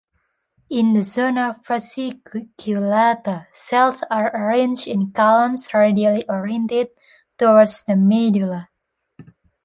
In 0.71 0.95
the 0.95 1.03
zona 1.03 1.61
fasciculata, 1.63 3.45
cells 3.53 4.03
are 4.09 4.35
arranged 4.35 4.87
in 4.87 5.11
columns 5.11 5.71
radially 5.75 6.27
oriented 6.27 6.89
towards 7.37 7.83
the 7.83 7.95
medulla. 7.95 8.69